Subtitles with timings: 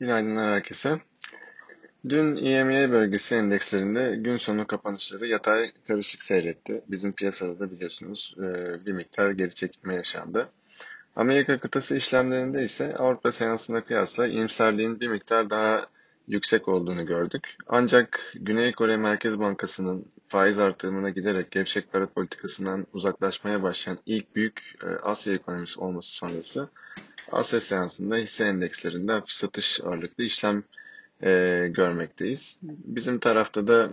[0.00, 1.00] Günaydınlar herkese.
[2.08, 6.84] Dün EMEA bölgesi endekslerinde gün sonu kapanışları yatay karışık seyretti.
[6.88, 8.42] Bizim piyasada da biliyorsunuz e,
[8.86, 10.48] bir miktar geri çekilme yaşandı.
[11.16, 15.86] Amerika kıtası işlemlerinde ise Avrupa seansına kıyasla iyimserliğin bir miktar daha
[16.28, 17.56] yüksek olduğunu gördük.
[17.66, 24.60] Ancak Güney Kore Merkez Bankası'nın faiz artırımına giderek gevşek para politikasından uzaklaşmaya başlayan ilk büyük
[24.82, 26.68] e, Asya ekonomisi olması sonrası
[27.32, 30.62] Asya seansında hisse endekslerinde hafif satış ağırlıklı işlem
[31.22, 31.30] e,
[31.68, 32.58] görmekteyiz.
[32.62, 33.90] Bizim tarafta da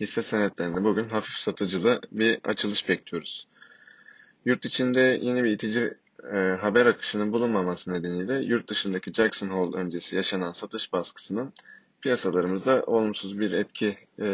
[0.00, 3.48] hisse senetlerinde bugün hafif satıcılı bir açılış bekliyoruz.
[4.44, 5.94] Yurt içinde yeni bir itici
[6.32, 11.52] e, haber akışının bulunmaması nedeniyle yurt dışındaki Jackson Hole öncesi yaşanan satış baskısının
[12.02, 14.26] piyasalarımızda olumsuz bir etki e,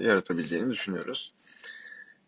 [0.00, 1.32] yaratabileceğini düşünüyoruz.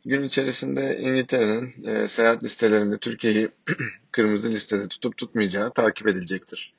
[0.05, 3.49] Gün içerisinde İngiltere'nin e, seyahat listelerinde Türkiye'yi
[4.13, 6.75] kırmızı listede tutup tutmayacağı takip edilecektir.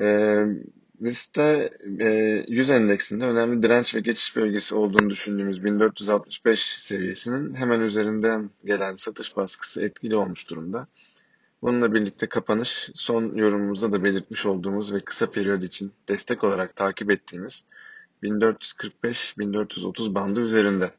[0.00, 0.36] E,
[1.02, 1.70] liste
[2.00, 2.08] e,
[2.48, 9.36] 100 endeksinde önemli direnç ve geçiş bölgesi olduğunu düşündüğümüz 1465 seviyesinin hemen üzerinden gelen satış
[9.36, 10.86] baskısı etkili olmuş durumda.
[11.62, 17.10] Bununla birlikte kapanış son yorumumuzda da belirtmiş olduğumuz ve kısa periyod için destek olarak takip
[17.10, 17.64] ettiğimiz
[18.22, 20.90] 1445-1430 bandı üzerinde.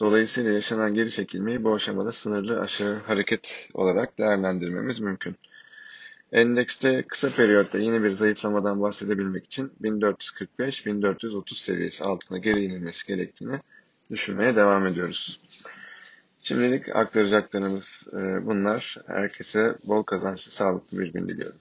[0.00, 5.36] Dolayısıyla yaşanan geri çekilmeyi bu aşamada sınırlı aşağı hareket olarak değerlendirmemiz mümkün.
[6.32, 13.60] Endekste kısa periyotta yeni bir zayıflamadan bahsedebilmek için 1445-1430 seviyesi altına geri inilmesi gerektiğini
[14.10, 15.40] düşünmeye devam ediyoruz.
[16.42, 18.96] Şimdilik aktaracaklarımız e, bunlar.
[19.06, 21.58] Herkese bol kazançlı, sağlıklı bir gün diliyorum.